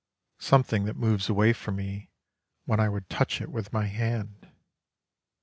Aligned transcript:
Something 0.39 0.85
that 0.85 0.95
moves 0.95 1.29
away 1.29 1.53
from 1.53 1.75
me 1.75 2.09
when 2.65 2.79
I 2.79 2.89
would 2.89 3.07
touch 3.07 3.39
it 3.39 3.49
with 3.51 3.71
my 3.71 3.85
hand. 3.85 4.49